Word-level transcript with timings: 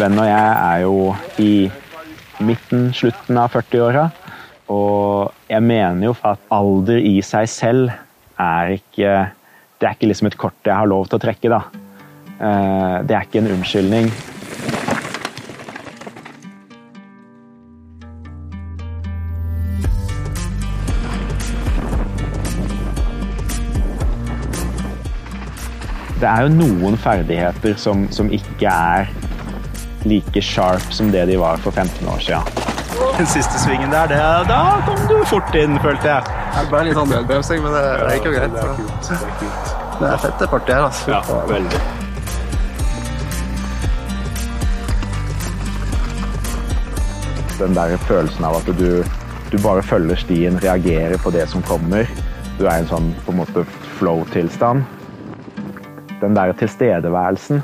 Sven 0.00 0.16
og 0.16 0.24
jeg 0.24 0.52
er 0.56 0.78
jo 0.80 0.92
i 1.44 1.54
midten, 2.48 2.86
slutten 2.96 3.36
av 3.36 3.50
40-åra. 3.52 4.06
Og 4.72 5.34
jeg 5.50 5.60
mener 5.60 6.06
jo 6.06 6.14
at 6.24 6.40
alder 6.56 7.02
i 7.04 7.18
seg 7.20 7.50
selv 7.52 7.92
er 8.40 8.72
ikke 8.78 9.10
Det 9.76 9.84
er 9.90 9.98
ikke 9.98 10.08
liksom 10.08 10.30
et 10.30 10.38
kort 10.40 10.56
jeg 10.64 10.72
har 10.72 10.88
lov 10.88 11.04
til 11.04 11.18
å 11.18 11.22
trekke, 11.26 11.52
da. 11.52 11.60
Eh, 12.40 12.96
det 13.04 13.18
er 13.18 13.28
ikke 13.28 13.42
en 13.44 13.52
unnskyldning. 13.58 14.08
Det 26.20 26.28
er 26.28 26.48
jo 26.48 26.52
noen 26.56 26.96
ferdigheter 26.96 27.76
som, 27.76 28.08
som 28.08 28.32
ikke 28.32 28.72
er 28.96 29.19
like 30.04 30.42
sharp 30.42 30.92
som 30.92 31.10
det 31.12 31.26
de 31.26 31.36
var 31.40 31.56
for 31.56 31.70
15 31.70 32.08
år 32.08 32.18
siden. 32.18 32.42
Den 33.18 33.26
siste 33.26 33.58
svingen 33.58 33.90
der, 33.90 34.06
det, 34.06 34.20
da 34.48 34.80
kom 34.86 35.00
du 35.08 35.24
fort 35.28 35.54
inn, 35.54 35.78
følte 35.80 36.08
jeg. 36.08 36.22
Det 36.56 36.66
bare 36.72 36.84
litt 36.88 36.96
sånn 36.98 37.10
nødbremsing, 37.12 37.62
men 37.64 37.72
det, 37.76 37.82
det 38.00 38.14
gikk 38.16 38.26
jo 38.28 38.32
greit. 38.34 38.52
Det 38.54 38.60
er 38.60 38.74
kult. 38.76 39.08
Det 39.08 39.16
er, 39.16 39.32
kult. 39.40 39.72
Det 40.00 40.08
er 40.08 40.22
fett, 40.22 40.38
det 40.40 40.48
partiet 40.50 40.76
her. 40.76 40.84
Altså. 40.88 41.10
Ja, 41.12 41.20
veldig. 41.50 41.80
Den 47.60 47.76
der 47.76 47.96
følelsen 48.08 48.46
av 48.48 48.56
at 48.62 48.70
du, 48.78 49.04
du 49.52 49.56
bare 49.60 49.82
følger 49.84 50.16
stien, 50.20 50.56
reagerer 50.64 51.20
på 51.20 51.32
det 51.34 51.44
som 51.52 51.64
kommer. 51.68 52.08
Du 52.56 52.64
er 52.66 52.78
i 52.78 52.80
en 52.84 52.88
sånn 52.88 53.12
på 53.26 53.34
en 53.34 53.42
måte 53.42 53.66
flow-tilstand. 53.98 54.84
Den 56.20 56.36
der 56.36 56.52
tilstedeværelsen, 56.60 57.60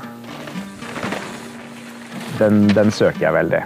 den, 2.39 2.67
den 2.75 2.91
søker 2.91 3.19
jeg 3.27 3.33
veldig. 3.33 3.63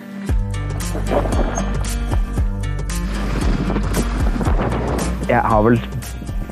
Jeg 5.30 5.41
har 5.41 5.61
vel 5.64 5.80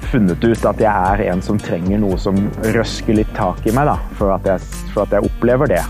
funnet 0.10 0.44
ut 0.44 0.66
at 0.66 0.82
jeg 0.82 0.90
er 1.14 1.24
en 1.32 1.42
som 1.46 1.60
trenger 1.62 2.00
noe 2.02 2.18
som 2.22 2.38
røsker 2.76 3.14
litt 3.20 3.32
tak 3.38 3.66
i 3.68 3.72
meg, 3.76 3.86
da, 3.92 3.98
for 4.20 4.34
at 4.36 4.46
jeg, 4.48 4.60
for 4.94 5.02
at 5.06 5.12
jeg 5.14 5.24
opplever 5.30 5.68
det. 5.70 5.84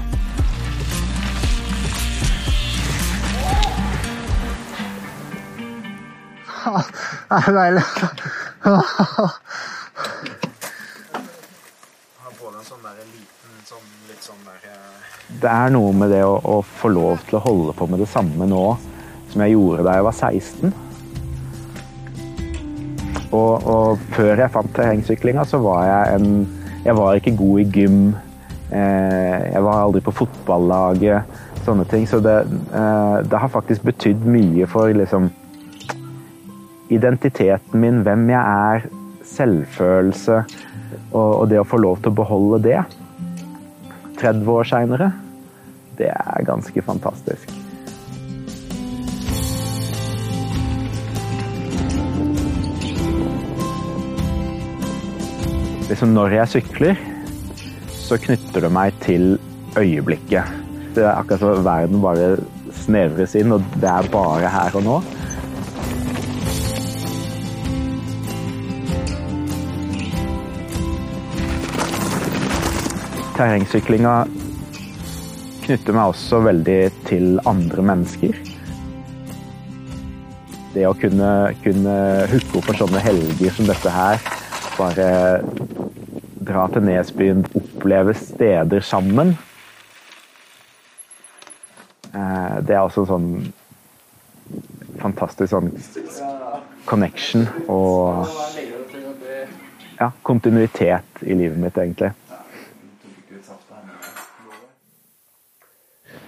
Det 12.40 14.16
er 14.16 14.70
eh... 14.72 15.08
Det 15.42 15.50
er 15.52 15.74
noe 15.76 15.92
med 15.94 16.14
det 16.14 16.22
å, 16.24 16.38
å, 16.40 16.62
få 16.64 16.92
lov 16.94 17.26
til 17.28 17.40
å 17.40 17.44
holde 17.44 17.76
på 17.76 17.88
med 17.92 18.00
det 18.00 18.08
samme 18.10 18.48
nå 18.48 18.64
som 19.30 19.44
jeg 19.44 19.54
gjorde 19.54 19.84
da 19.86 19.98
jeg 19.98 20.06
var 20.08 20.16
16. 20.16 20.72
Og, 23.30 23.68
og 23.70 24.08
før 24.16 24.40
jeg 24.42 24.54
fant 24.54 24.72
terrengsyklinga, 24.74 25.44
så 25.46 25.60
var 25.62 25.84
jeg 25.86 26.16
en 26.16 26.32
Jeg 26.80 26.96
var 26.96 27.18
ikke 27.20 27.36
god 27.36 27.60
i 27.60 27.64
gym. 27.76 28.00
Eh, 28.72 29.42
jeg 29.52 29.64
var 29.66 29.82
aldri 29.84 30.00
på 30.02 30.14
fotballaget. 30.16 31.36
Sånne 31.66 31.84
ting. 31.92 32.06
Så 32.08 32.22
det, 32.24 32.38
eh, 32.72 33.18
det 33.28 33.42
har 33.44 33.52
faktisk 33.52 33.84
betydd 33.84 34.24
mye 34.24 34.66
for 34.72 34.88
liksom 34.96 35.28
identiteten 36.90 37.84
min, 37.84 38.00
hvem 38.08 38.30
jeg 38.32 38.40
er, 38.40 38.88
selvfølelse 39.30 40.42
og, 41.14 41.32
og 41.42 41.48
det 41.52 41.62
å 41.62 41.68
få 41.68 41.80
lov 41.82 42.02
til 42.02 42.12
å 42.14 42.20
beholde 42.20 42.62
det. 42.66 42.82
30 44.20 44.52
år 44.52 44.68
seinere. 44.68 45.12
Det 46.00 46.12
er 46.12 46.48
ganske 46.48 46.84
fantastisk. 46.84 47.52
Liksom 55.90 56.12
når 56.14 56.36
jeg 56.38 56.54
sykler, 56.54 57.00
så 57.90 58.20
knytter 58.22 58.68
det 58.68 58.70
meg 58.74 58.98
til 59.02 59.32
øyeblikket. 59.80 60.58
Det 60.94 61.02
er 61.02 61.16
akkurat 61.16 61.42
som 61.42 61.66
verden 61.66 62.04
bare 62.04 62.28
snevres 62.84 63.34
inn, 63.40 63.56
og 63.56 63.66
det 63.82 63.90
er 63.90 64.10
bare 64.14 64.52
her 64.54 64.78
og 64.78 64.86
nå. 64.86 65.00
Terrengsyklinga 73.40 74.14
knytter 75.64 75.96
meg 75.96 76.10
også 76.12 76.42
veldig 76.44 76.80
til 77.08 77.38
andre 77.48 77.86
mennesker. 77.88 78.36
Det 80.74 80.84
å 80.84 80.92
kunne, 81.00 81.30
kunne 81.64 81.94
hooke 82.34 82.60
opp 82.60 82.68
for 82.68 82.82
sånne 82.82 83.00
helger 83.00 83.56
som 83.56 83.70
dette 83.70 83.94
her, 83.96 84.20
bare 84.76 85.08
dra 86.52 86.68
til 86.74 86.84
Nesbyen, 86.90 87.48
oppleve 87.56 88.18
steder 88.20 88.84
sammen. 88.84 89.38
Eh, 92.12 92.56
det 92.60 92.76
er 92.76 92.84
også 92.84 93.08
en 93.08 93.12
sånn 93.16 93.34
fantastisk 95.00 95.56
sånn 95.56 95.72
connection 96.92 97.48
og 97.72 98.28
ja, 99.96 100.12
kontinuitet 100.28 101.24
i 101.24 101.40
livet 101.40 101.56
mitt, 101.64 101.80
egentlig. 101.80 102.12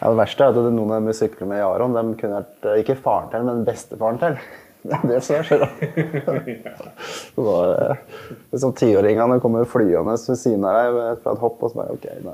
Ja, 0.02 0.10
det 0.10 0.18
verste 0.18 0.46
er 0.48 0.50
at 0.50 0.58
det 0.58 0.74
noen 0.74 0.90
av 0.90 0.98
dem 0.98 1.12
vi 1.12 1.14
sykler 1.14 1.50
med 1.52 1.60
i 1.62 1.64
Aron, 1.66 1.94
dem 1.94 2.16
kunne 2.18 2.40
vært 2.40 2.66
eh, 2.66 2.80
ikke 2.82 2.98
faren 3.04 3.30
til, 3.30 3.44
men 3.46 3.66
bestefaren 3.68 4.18
til. 4.22 4.42
Det 4.82 4.96
er 4.98 5.04
det 5.06 5.18
som 5.22 5.36
er 5.38 5.60
da, 7.38 7.58
eh, 7.70 8.00
liksom 8.50 8.72
Tiåringene 8.80 9.38
kommer 9.44 9.68
flyende 9.70 10.16
ved 10.18 10.40
siden 10.42 10.66
av 10.66 10.74
deg 10.98 11.20
fra 11.22 11.36
et 11.36 11.44
hopp, 11.44 11.62
og 11.62 11.70
så 11.70 11.78
bare 11.84 11.94
OK. 12.00 12.08
Da. 12.26 12.34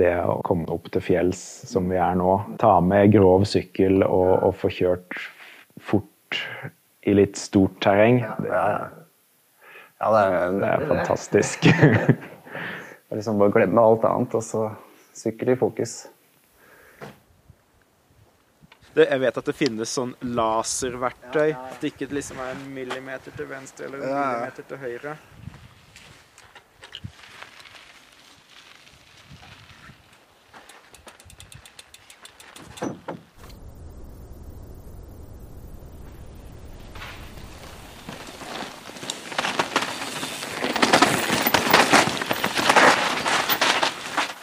Det 0.00 0.14
å 0.24 0.38
komme 0.48 0.64
opp 0.72 0.88
til 0.94 1.04
fjells 1.04 1.44
som 1.68 1.92
vi 1.92 2.00
er 2.00 2.16
nå, 2.16 2.32
ta 2.64 2.78
med 2.80 3.12
grov 3.12 3.44
sykkel 3.44 4.00
og, 4.06 4.32
og 4.48 4.56
få 4.56 4.72
kjørt 4.72 5.20
fort 5.84 6.40
i 7.04 7.12
litt 7.20 7.36
stort 7.36 7.76
terreng, 7.84 8.22
det 8.40 8.56
er, 8.56 8.88
Ja, 10.00 10.14
det 10.14 10.24
er, 10.24 10.60
det 10.62 10.72
er 10.72 10.90
fantastisk. 10.94 11.68
Det 13.08 13.16
er 13.16 13.20
liksom 13.22 13.38
bare 13.40 13.52
glemme 13.54 13.80
alt 13.80 14.02
annet, 14.04 14.34
og 14.36 14.42
så 14.44 14.66
sykkel 15.16 15.54
i 15.54 15.60
fokus. 15.60 15.94
Det, 18.94 19.04
jeg 19.10 19.20
vet 19.20 19.36
at 19.40 19.48
det 19.50 19.54
finnes 19.54 19.90
sånn 19.94 20.14
laserverktøy. 20.36 21.50
At 21.54 21.82
det 21.82 21.92
ikke 21.92 22.08
liksom 22.14 22.40
er 22.42 22.54
en 22.54 22.64
millimeter 22.74 23.34
til 23.36 23.48
venstre 23.50 23.86
eller 23.86 24.02
en 24.02 24.08
Ja, 24.08 24.16
ja. 24.16 24.30
millimeter 24.32 24.68
til 24.70 24.82
høyre. 24.82 25.16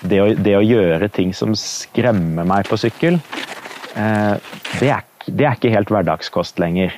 Det 0.05 0.19
å, 0.21 0.27
det 0.37 0.53
å 0.53 0.61
gjøre 0.61 1.07
ting 1.09 1.31
som 1.33 1.55
skremmer 1.57 2.45
meg 2.47 2.67
på 2.69 2.77
sykkel, 2.77 3.17
det, 3.95 4.89
er, 4.91 5.05
det 5.25 5.47
er 5.47 5.57
ikke 5.57 5.71
helt 5.71 5.91
hverdagskost 5.93 6.59
lenger. 6.59 6.93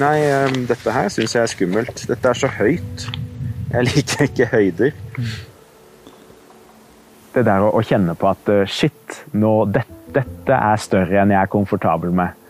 Nei, 0.00 0.18
eh, 0.26 0.54
dette 0.68 0.92
her 0.94 1.10
syns 1.12 1.34
jeg 1.36 1.44
er 1.44 1.50
skummelt. 1.50 2.04
Dette 2.08 2.30
er 2.30 2.38
så 2.38 2.50
høyt. 2.50 3.08
Jeg 3.74 3.88
liker 3.88 4.28
ikke 4.28 4.48
høyder. 4.52 4.94
Det 7.34 7.42
der 7.46 7.66
å, 7.66 7.72
å 7.74 7.82
kjenne 7.84 8.14
på 8.18 8.30
at 8.30 8.50
eh, 8.52 8.64
shit, 8.70 9.20
nå, 9.34 9.52
det, 9.74 9.84
dette 10.14 10.56
er 10.56 10.82
større 10.82 11.20
enn 11.22 11.34
jeg 11.34 11.40
er 11.42 11.52
komfortabel 11.52 12.14
med. 12.14 12.43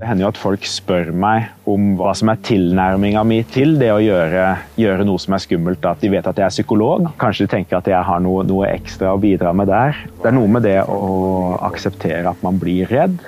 Det 0.00 0.08
hender 0.08 0.24
jo 0.24 0.28
at 0.30 0.38
folk 0.40 0.62
spør 0.64 1.10
meg 1.12 1.50
om 1.68 1.90
hva 1.98 2.14
som 2.16 2.30
er 2.32 2.38
tilnærminga 2.40 3.20
mi 3.28 3.42
til 3.52 3.74
det 3.76 3.90
å 3.92 3.98
gjøre, 4.00 4.44
gjøre 4.80 5.04
noe 5.04 5.20
som 5.20 5.34
er 5.36 5.42
skummelt. 5.44 5.84
At 5.84 6.00
de 6.00 6.08
vet 6.08 6.24
at 6.24 6.38
jeg 6.40 6.46
er 6.46 6.54
psykolog. 6.54 7.10
Kanskje 7.20 7.44
de 7.44 7.50
tenker 7.52 7.76
at 7.76 7.90
jeg 7.90 8.00
har 8.08 8.22
noe, 8.24 8.40
noe 8.48 8.70
ekstra 8.70 9.10
å 9.12 9.20
bidra 9.20 9.52
med 9.52 9.68
der. 9.68 9.98
Det 10.22 10.30
er 10.30 10.36
noe 10.38 10.48
med 10.48 10.64
det 10.64 10.78
å 10.88 11.58
akseptere 11.68 12.32
at 12.32 12.40
man 12.46 12.56
blir 12.62 12.88
redd. 12.88 13.18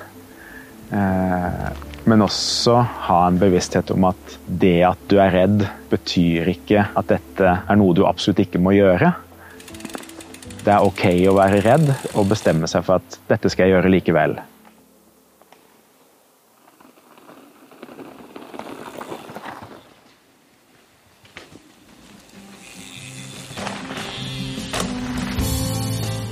Eh, 0.97 1.67
men 2.09 2.25
også 2.25 2.79
ha 3.05 3.19
en 3.27 3.37
bevissthet 3.43 3.93
om 3.93 4.07
at 4.09 4.37
det 4.47 4.79
at 4.87 5.03
du 5.13 5.19
er 5.21 5.29
redd, 5.35 5.67
betyr 5.93 6.49
ikke 6.55 6.87
at 6.89 7.11
dette 7.11 7.53
er 7.53 7.79
noe 7.79 7.93
du 7.93 8.01
absolutt 8.09 8.41
ikke 8.47 8.61
må 8.61 8.73
gjøre. 8.73 9.11
Det 10.63 10.73
er 10.73 10.89
ok 10.89 11.05
å 11.29 11.37
være 11.37 11.61
redd 11.67 11.85
og 12.15 12.33
bestemme 12.33 12.65
seg 12.71 12.81
for 12.89 12.97
at 12.97 13.19
dette 13.29 13.53
skal 13.53 13.69
jeg 13.69 13.77
gjøre 13.77 13.93
likevel. 13.93 14.35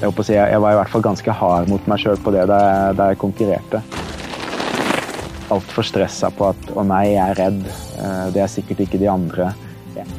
Jeg, 0.01 0.25
si, 0.25 0.35
jeg 0.37 0.61
var 0.63 0.73
i 0.73 0.79
hvert 0.79 0.93
fall 0.93 1.05
ganske 1.05 1.35
hard 1.41 1.71
mot 1.71 1.89
meg 1.89 2.01
sjøl 2.01 2.19
på 2.21 2.33
det 2.33 2.45
da 2.49 2.59
jeg, 2.61 2.95
da 2.99 3.09
jeg 3.11 3.21
konkurrerte. 3.21 3.81
Altfor 5.51 5.85
stressa 5.85 6.31
på 6.31 6.47
at 6.53 6.71
'å 6.71 6.85
nei, 6.87 7.11
jeg 7.13 7.25
er 7.25 7.41
redd', 7.41 7.67
eh, 7.99 8.27
det 8.33 8.41
er 8.41 8.51
sikkert 8.51 8.85
ikke 8.85 9.01
de 9.01 9.11
andre. 9.11 9.51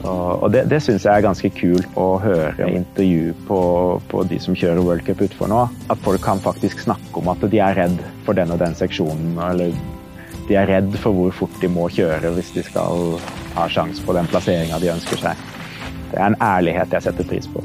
Og, 0.02 0.50
det, 0.52 0.64
det 0.70 0.80
syns 0.84 1.06
jeg 1.06 1.12
er 1.14 1.24
ganske 1.24 1.48
kult 1.56 1.96
å 1.98 2.18
høre 2.22 2.68
intervju 2.68 3.32
på, 3.48 3.60
på 4.10 4.24
de 4.28 4.38
som 4.42 4.56
kjører 4.58 4.82
World 4.84 5.06
Cup 5.06 5.22
utfor 5.24 5.50
nå. 5.50 5.62
At 5.92 6.02
folk 6.04 6.22
kan 6.24 6.42
faktisk 6.42 6.82
snakke 6.84 7.22
om 7.22 7.30
at 7.32 7.44
de 7.52 7.60
er 7.62 7.78
redd 7.78 7.98
for 8.26 8.38
den 8.38 8.52
og 8.54 8.60
den 8.62 8.76
seksjonen. 8.78 9.36
Eller 9.48 9.72
de 10.48 10.58
er 10.58 10.68
redd 10.68 10.96
for 11.00 11.16
hvor 11.16 11.36
fort 11.42 11.62
de 11.62 11.70
må 11.72 11.88
kjøre 11.92 12.34
hvis 12.36 12.52
de 12.56 12.66
skal 12.66 13.16
ha 13.56 13.68
sjanse 13.70 14.04
på 14.04 14.16
den 14.16 14.28
plasseringa 14.32 14.82
de 14.82 14.92
ønsker 14.92 15.24
seg. 15.24 15.46
Det 16.12 16.18
er 16.18 16.28
en 16.28 16.42
ærlighet 16.44 16.92
jeg 16.98 17.08
setter 17.08 17.32
pris 17.32 17.48
på. 17.54 17.64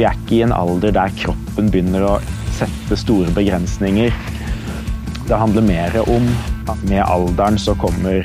Vi 0.00 0.06
er 0.08 0.16
ikke 0.16 0.38
i 0.38 0.44
en 0.46 0.52
alder 0.56 0.94
der 0.96 1.10
kroppen 1.12 1.66
begynner 1.68 2.06
å 2.08 2.12
sette 2.56 2.96
store 2.96 3.28
begrensninger. 3.36 4.14
Det 5.28 5.36
handler 5.36 5.66
mer 5.66 5.96
om 6.08 6.24
at 6.72 6.80
med 6.88 7.02
alderen 7.04 7.58
så 7.60 7.74
kommer 7.76 8.24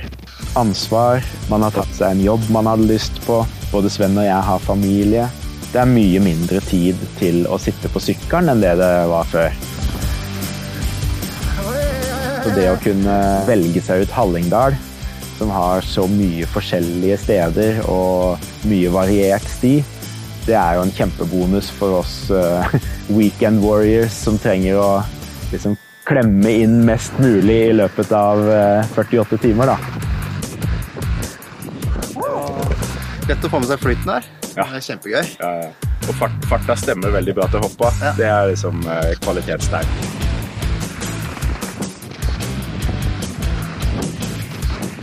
ansvar. 0.56 1.20
Man 1.52 1.66
har 1.66 1.74
tatt 1.76 1.92
seg 1.98 2.14
en 2.14 2.22
jobb 2.24 2.46
man 2.56 2.70
hadde 2.72 2.88
lyst 2.88 3.20
på. 3.26 3.42
Både 3.74 3.92
Sven 3.92 4.16
og 4.16 4.24
jeg 4.24 4.48
har 4.48 4.64
familie. 4.64 5.26
Det 5.74 5.82
er 5.82 5.92
mye 5.92 6.22
mindre 6.24 6.62
tid 6.64 7.02
til 7.20 7.42
å 7.52 7.60
sitte 7.60 7.92
på 7.92 8.00
sykkelen 8.06 8.54
enn 8.54 8.64
det 8.64 8.72
det 8.80 8.92
var 9.12 9.28
før. 9.28 9.60
Så 12.46 12.54
det 12.56 12.70
å 12.72 12.80
kunne 12.86 13.18
velge 13.50 13.84
seg 13.84 14.06
ut 14.06 14.16
Hallingdal, 14.16 14.80
som 15.36 15.52
har 15.52 15.84
så 15.84 16.08
mye 16.08 16.48
forskjellige 16.56 17.20
steder 17.26 17.84
og 17.92 18.48
mye 18.64 18.96
variert 18.96 19.52
sti, 19.58 19.82
det 20.46 20.54
er 20.54 20.78
jo 20.78 20.84
en 20.86 20.94
kjempebonus 20.94 21.72
for 21.74 22.02
oss 22.02 22.30
uh, 22.30 22.66
weekend 23.18 23.64
warriors 23.66 24.14
som 24.14 24.38
trenger 24.42 24.78
å 24.78 24.90
liksom 25.52 25.78
klemme 26.06 26.52
inn 26.62 26.84
mest 26.86 27.16
mulig 27.18 27.58
i 27.72 27.74
løpet 27.74 28.12
av 28.14 28.42
uh, 28.46 28.94
48 28.94 29.40
timer, 29.42 29.74
da. 29.74 29.78
Lett 33.26 33.42
å 33.42 33.50
få 33.50 33.58
med 33.58 33.72
seg 33.72 33.82
flyten 33.82 34.12
her. 34.14 34.28
Ja. 34.54 34.68
Det 34.70 34.78
er 34.78 34.86
kjempegøy. 34.86 35.24
Ja, 35.42 35.50
ja. 35.64 35.72
Og 36.06 36.14
fart, 36.20 36.36
farta 36.46 36.76
stemmer 36.78 37.10
veldig 37.16 37.34
bra 37.34 37.48
til 37.50 37.64
hoppa. 37.66 37.90
Ja. 38.04 38.12
Det 38.20 38.28
er 38.30 38.52
liksom 38.52 38.86
uh, 38.86 39.10
kvalitetstegn. 39.26 39.90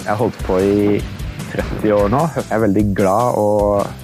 Jeg 0.02 0.10
har 0.10 0.18
holdt 0.18 0.38
på 0.46 0.60
i 0.62 1.02
30 1.50 1.92
år 1.98 2.14
nå. 2.14 2.22
Jeg 2.38 2.46
er 2.54 2.62
veldig 2.62 2.86
glad 2.94 3.42
og 3.42 4.01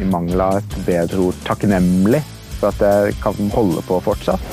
i 0.00 0.06
mangel 0.08 0.40
av 0.42 0.58
et 0.58 0.76
bedre 0.86 1.28
ord 1.28 1.42
takknemlig 1.46 2.22
for 2.58 2.70
at 2.72 2.80
jeg 2.82 3.16
kan 3.22 3.50
holde 3.54 3.82
på 3.86 4.00
fortsatt. 4.04 4.52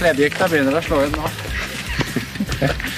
Leddgikta 0.00 0.48
begynner 0.50 0.78
å 0.78 0.84
slå 0.84 1.02
inn 1.06 1.16
nå. 1.16 1.30